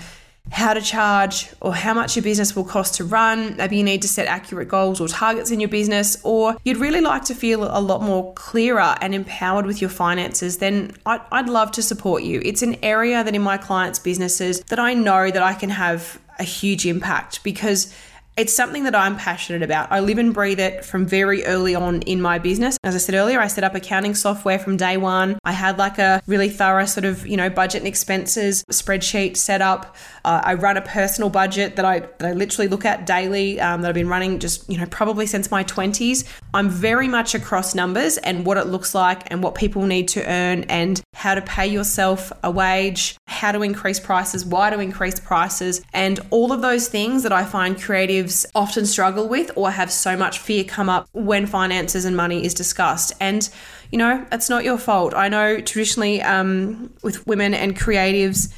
how 0.52 0.74
to 0.74 0.82
charge 0.82 1.50
or 1.60 1.74
how 1.74 1.94
much 1.94 2.16
your 2.16 2.24
business 2.24 2.56
will 2.56 2.64
cost 2.64 2.96
to 2.96 3.04
run. 3.04 3.56
Maybe 3.58 3.78
you 3.78 3.84
need 3.84 4.02
to 4.04 4.08
set 4.08 4.28
accurate 4.28 4.68
goals 4.68 5.02
or 5.02 5.08
targets 5.08 5.50
in 5.50 5.60
your 5.60 5.70
business, 5.70 6.18
or 6.24 6.56
you'd 6.64 6.78
really 6.78 7.02
like 7.02 7.26
to 7.26 7.36
feel 7.36 7.64
a 7.64 7.82
lot 7.82 8.02
more 8.02 8.34
clearer 8.36 8.96
and 9.02 9.16
empowered 9.16 9.66
with 9.66 9.82
your 9.82 9.90
finances, 9.90 10.58
then 10.58 10.92
I'd, 11.06 11.50
love 11.50 11.72
to 11.72 11.82
support 11.82 12.24
you. 12.24 12.42
It's 12.44 12.62
an 12.62 12.76
area 12.84 13.24
that 13.24 13.34
in 13.34 13.42
my 13.42 13.58
clients' 13.58 14.00
businesses 14.00 14.62
that 14.62 14.80
I 14.80 14.94
know 14.94 15.32
that 15.32 15.42
I 15.42 15.54
can 15.54 15.70
have 15.70 16.20
a 16.38 16.44
huge 16.44 16.86
impact 16.86 17.44
because 17.44 17.94
it's 18.38 18.54
something 18.54 18.84
that 18.84 18.96
I'm 18.96 19.15
passionate 19.15 19.62
about. 19.62 19.92
I 19.92 20.01
live 20.01 20.18
and 20.18 20.34
breathe 20.34 20.60
it 20.60 20.84
from 20.84 21.06
very 21.06 21.46
early 21.46 21.74
on 21.74 22.01
in 22.01 22.22
my 22.22 22.38
business. 22.38 22.77
As 22.84 22.94
I 22.94 22.98
said 22.98 23.15
earlier, 23.15 23.39
I 23.39 23.48
set 23.48 23.63
up 23.63 23.75
accounting 23.75 24.13
software 24.13 24.60
from 24.60 24.75
day 24.75 24.98
one. 24.98 25.39
I 25.46 25.54
had 25.54 25.77
like 25.77 25.98
a 26.00 26.22
really 26.27 26.50
thorough 26.50 26.86
sort 26.86 27.06
of, 27.06 27.25
you 27.25 27.38
know, 27.38 27.50
budget 27.50 27.82
and 27.82 27.88
expenses 27.88 28.63
spreadsheet 28.72 29.38
set 29.38 29.62
up. 29.62 29.96
Uh, 30.25 30.42
I 30.44 30.56
run 30.56 30.75
a 30.75 30.82
personal 30.82 31.30
budget 31.30 31.77
that 31.77 31.86
I, 31.86 32.00
that 32.00 32.25
I 32.25 32.34
literally 32.34 32.68
look 32.68 32.84
at 32.84 33.06
daily 33.06 33.60
um, 33.62 33.82
that 33.82 33.89
I've 33.89 33.96
been 33.96 34.10
running 34.10 34.39
just, 34.39 34.70
you 34.70 34.77
know, 34.77 34.86
probably 34.88 35.27
since 35.27 35.50
my 35.50 35.63
20s. 35.63 36.27
I'm 36.54 36.70
very 36.70 37.08
much 37.08 37.36
across 37.36 37.74
numbers 37.74 38.18
and 38.18 38.46
what 38.46 38.58
it 38.58 38.68
looks 38.68 38.94
like 38.94 39.32
and 39.32 39.42
what 39.42 39.56
people 39.56 39.86
need 39.86 40.10
to 40.10 40.30
earn 40.30 40.63
and 40.63 41.01
how 41.13 41.36
to 41.36 41.42
pay 41.42 41.68
yourself 41.68 42.34
a 42.44 42.51
wage, 42.51 43.18
how 43.46 43.52
to 43.52 43.62
increase 43.62 44.00
prices, 44.00 44.44
why 44.44 44.72
to 44.72 44.80
increase 44.80 45.20
prices, 45.20 45.80
and 45.94 46.20
all 46.32 46.52
of 46.52 46.64
those 46.64 46.88
things 46.88 47.22
that 47.22 47.32
I 47.32 47.46
find 47.46 47.75
creatives 47.75 48.44
often 48.56 48.88
struggle 48.88 49.28
with 49.30 49.52
or 49.56 49.70
have 49.70 49.92
so 49.92 50.18
much 50.18 50.40
fear 50.40 50.64
come 50.64 50.90
up 50.90 51.08
when 51.14 51.46
finances 51.46 52.06
and 52.06 52.18
money 52.18 52.44
is 52.44 52.56
discussed. 52.56 53.14
And, 53.20 53.48
you 53.92 54.00
know, 54.00 54.25
it's 54.32 54.50
not 54.50 54.64
your 54.64 54.80
fault. 54.80 55.14
I 55.14 55.30
know 55.30 55.62
traditionally 55.62 56.24
um, 56.24 56.92
with 57.04 57.28
women 57.28 57.54
and 57.54 57.78
creatives, 57.78 58.52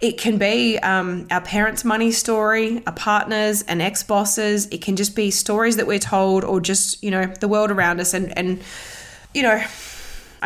it 0.00 0.18
can 0.18 0.38
be 0.38 0.76
um, 0.80 1.28
our 1.30 1.40
parents' 1.40 1.84
money 1.84 2.10
story, 2.10 2.82
our 2.84 2.94
partners 2.94 3.62
and 3.62 3.80
ex 3.80 4.02
bosses. 4.02 4.66
It 4.72 4.82
can 4.82 4.96
just 4.96 5.14
be 5.14 5.30
stories 5.30 5.76
that 5.76 5.86
we're 5.86 6.00
told 6.00 6.42
or 6.42 6.60
just, 6.60 7.00
you 7.00 7.12
know, 7.12 7.26
the 7.26 7.46
world 7.46 7.70
around 7.70 8.00
us. 8.00 8.12
And, 8.12 8.36
and 8.36 8.60
you 9.32 9.44
know, 9.44 9.62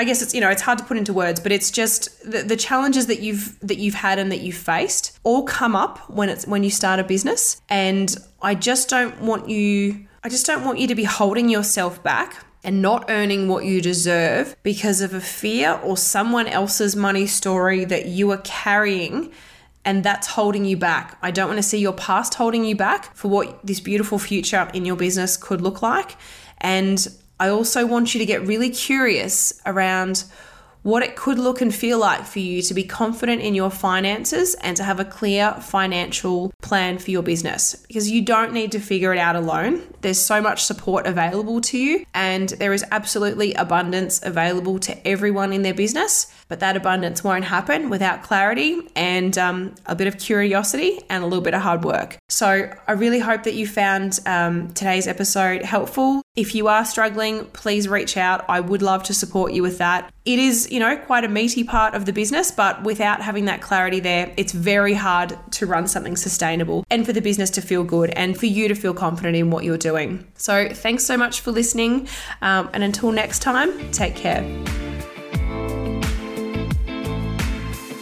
I 0.00 0.04
guess 0.04 0.22
it's 0.22 0.32
you 0.32 0.40
know 0.40 0.48
it's 0.48 0.62
hard 0.62 0.78
to 0.78 0.84
put 0.84 0.96
into 0.96 1.12
words, 1.12 1.40
but 1.40 1.52
it's 1.52 1.70
just 1.70 2.22
the, 2.24 2.42
the 2.42 2.56
challenges 2.56 3.06
that 3.08 3.20
you've 3.20 3.60
that 3.60 3.76
you've 3.76 3.92
had 3.92 4.18
and 4.18 4.32
that 4.32 4.40
you've 4.40 4.56
faced 4.56 5.20
all 5.24 5.42
come 5.42 5.76
up 5.76 5.98
when 6.08 6.30
it's 6.30 6.46
when 6.46 6.64
you 6.64 6.70
start 6.70 6.98
a 7.00 7.04
business, 7.04 7.60
and 7.68 8.16
I 8.40 8.54
just 8.54 8.88
don't 8.88 9.20
want 9.20 9.50
you 9.50 10.06
I 10.24 10.30
just 10.30 10.46
don't 10.46 10.64
want 10.64 10.78
you 10.78 10.86
to 10.86 10.94
be 10.94 11.04
holding 11.04 11.50
yourself 11.50 12.02
back 12.02 12.42
and 12.64 12.80
not 12.80 13.10
earning 13.10 13.46
what 13.46 13.66
you 13.66 13.82
deserve 13.82 14.56
because 14.62 15.02
of 15.02 15.12
a 15.12 15.20
fear 15.20 15.78
or 15.84 15.98
someone 15.98 16.46
else's 16.46 16.96
money 16.96 17.26
story 17.26 17.84
that 17.84 18.06
you 18.06 18.30
are 18.30 18.40
carrying 18.42 19.30
and 19.84 20.02
that's 20.02 20.28
holding 20.28 20.64
you 20.64 20.78
back. 20.78 21.18
I 21.20 21.30
don't 21.30 21.48
want 21.48 21.58
to 21.58 21.62
see 21.62 21.78
your 21.78 21.92
past 21.92 22.34
holding 22.34 22.64
you 22.64 22.74
back 22.74 23.14
for 23.14 23.28
what 23.28 23.66
this 23.66 23.80
beautiful 23.80 24.18
future 24.18 24.70
in 24.72 24.86
your 24.86 24.96
business 24.96 25.36
could 25.36 25.60
look 25.60 25.82
like. 25.82 26.16
And 26.58 27.06
I 27.40 27.48
also 27.48 27.86
want 27.86 28.14
you 28.14 28.18
to 28.18 28.26
get 28.26 28.46
really 28.46 28.68
curious 28.68 29.58
around 29.64 30.24
what 30.82 31.02
it 31.02 31.16
could 31.16 31.38
look 31.38 31.60
and 31.60 31.74
feel 31.74 31.98
like 31.98 32.24
for 32.24 32.38
you 32.38 32.62
to 32.62 32.74
be 32.74 32.84
confident 32.84 33.42
in 33.42 33.54
your 33.54 33.70
finances 33.70 34.54
and 34.56 34.76
to 34.76 34.84
have 34.84 35.00
a 35.00 35.04
clear 35.04 35.52
financial 35.60 36.52
plan 36.62 36.98
for 36.98 37.10
your 37.10 37.22
business 37.22 37.74
because 37.86 38.10
you 38.10 38.22
don't 38.22 38.52
need 38.52 38.72
to 38.72 38.78
figure 38.78 39.12
it 39.12 39.18
out 39.18 39.36
alone. 39.36 39.82
There's 40.02 40.20
so 40.20 40.40
much 40.40 40.62
support 40.64 41.06
available 41.06 41.60
to 41.62 41.78
you, 41.78 42.04
and 42.14 42.48
there 42.48 42.72
is 42.72 42.84
absolutely 42.90 43.54
abundance 43.54 44.20
available 44.22 44.78
to 44.80 45.08
everyone 45.08 45.52
in 45.52 45.62
their 45.62 45.74
business. 45.74 46.32
But 46.50 46.58
that 46.60 46.76
abundance 46.76 47.22
won't 47.22 47.44
happen 47.44 47.90
without 47.90 48.24
clarity 48.24 48.80
and 48.96 49.38
um, 49.38 49.74
a 49.86 49.94
bit 49.94 50.08
of 50.08 50.18
curiosity 50.18 51.00
and 51.08 51.22
a 51.22 51.26
little 51.26 51.44
bit 51.44 51.54
of 51.54 51.62
hard 51.62 51.84
work. 51.84 52.18
So, 52.28 52.70
I 52.88 52.92
really 52.92 53.20
hope 53.20 53.44
that 53.44 53.54
you 53.54 53.68
found 53.68 54.18
um, 54.26 54.72
today's 54.72 55.06
episode 55.06 55.62
helpful. 55.62 56.22
If 56.34 56.54
you 56.56 56.66
are 56.66 56.84
struggling, 56.84 57.44
please 57.46 57.86
reach 57.86 58.16
out. 58.16 58.44
I 58.48 58.58
would 58.58 58.82
love 58.82 59.04
to 59.04 59.14
support 59.14 59.52
you 59.52 59.62
with 59.62 59.78
that. 59.78 60.12
It 60.24 60.40
is, 60.40 60.70
you 60.72 60.80
know, 60.80 60.96
quite 60.96 61.22
a 61.22 61.28
meaty 61.28 61.62
part 61.62 61.94
of 61.94 62.04
the 62.04 62.12
business, 62.12 62.50
but 62.50 62.82
without 62.82 63.22
having 63.22 63.44
that 63.44 63.62
clarity 63.62 64.00
there, 64.00 64.34
it's 64.36 64.52
very 64.52 64.94
hard 64.94 65.38
to 65.52 65.66
run 65.66 65.86
something 65.86 66.16
sustainable 66.16 66.84
and 66.90 67.06
for 67.06 67.12
the 67.12 67.22
business 67.22 67.50
to 67.50 67.60
feel 67.60 67.84
good 67.84 68.10
and 68.10 68.36
for 68.36 68.46
you 68.46 68.66
to 68.66 68.74
feel 68.74 68.92
confident 68.92 69.36
in 69.36 69.50
what 69.50 69.62
you're 69.62 69.78
doing. 69.78 70.26
So, 70.34 70.68
thanks 70.68 71.04
so 71.04 71.16
much 71.16 71.42
for 71.42 71.52
listening. 71.52 72.08
Um, 72.42 72.70
and 72.72 72.82
until 72.82 73.12
next 73.12 73.38
time, 73.38 73.92
take 73.92 74.16
care. 74.16 74.89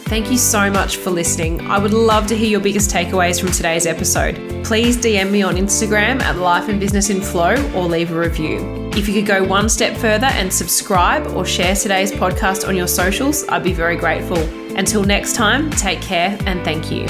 Thank 0.09 0.31
you 0.31 0.39
so 0.39 0.71
much 0.71 0.97
for 0.97 1.11
listening. 1.11 1.61
I 1.61 1.77
would 1.77 1.93
love 1.93 2.25
to 2.27 2.35
hear 2.35 2.49
your 2.49 2.61
biggest 2.61 2.89
takeaways 2.89 3.39
from 3.39 3.51
today's 3.51 3.85
episode. 3.85 4.65
Please 4.65 4.97
DM 4.97 5.29
me 5.29 5.43
on 5.43 5.55
Instagram 5.55 6.19
at 6.23 6.37
Life 6.37 6.67
and 6.67 6.79
Business 6.79 7.11
in 7.11 7.21
Flow 7.21 7.53
or 7.75 7.85
leave 7.85 8.11
a 8.11 8.19
review. 8.19 8.89
If 8.93 9.07
you 9.07 9.13
could 9.13 9.27
go 9.27 9.43
one 9.43 9.69
step 9.69 9.95
further 9.95 10.25
and 10.25 10.51
subscribe 10.51 11.27
or 11.35 11.45
share 11.45 11.75
today's 11.75 12.11
podcast 12.11 12.67
on 12.67 12.75
your 12.75 12.87
socials, 12.87 13.47
I'd 13.49 13.63
be 13.63 13.71
very 13.71 13.97
grateful. 13.97 14.39
Until 14.75 15.03
next 15.03 15.35
time, 15.35 15.69
take 15.69 16.01
care 16.01 16.35
and 16.47 16.65
thank 16.65 16.91
you. 16.91 17.05